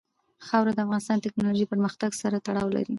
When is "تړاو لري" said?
2.45-2.89